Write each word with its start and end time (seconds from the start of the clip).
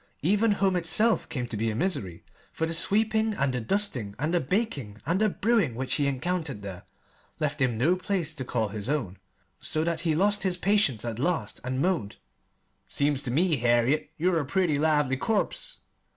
Even 0.23 0.53
home 0.53 0.75
itself 0.75 1.29
came 1.29 1.45
to 1.45 1.55
be 1.55 1.69
a 1.69 1.75
misery, 1.75 2.23
for 2.51 2.65
the 2.65 2.73
sweeping 2.73 3.35
and 3.35 3.53
the 3.53 3.61
dusting 3.61 4.15
and 4.17 4.33
the 4.33 4.39
baking 4.39 4.99
and 5.05 5.21
the 5.21 5.29
brewing 5.29 5.75
which 5.75 5.93
he 5.93 6.07
encountered 6.07 6.63
there 6.63 6.81
left 7.39 7.61
him 7.61 7.77
no 7.77 7.95
place 7.95 8.33
to 8.33 8.43
call 8.43 8.69
his 8.69 8.89
own, 8.89 9.19
so 9.59 9.83
that 9.83 9.99
he 9.99 10.15
lost 10.15 10.41
his 10.41 10.57
patience 10.57 11.05
at 11.05 11.19
last 11.19 11.59
and 11.63 11.83
moaned: 11.83 12.15
"Seems 12.87 13.21
ter 13.21 13.29
me, 13.29 13.57
Harriet, 13.57 14.09
you're 14.17 14.39
a 14.39 14.45
pretty 14.47 14.79
lively 14.79 15.17
corpse!" 15.17 15.81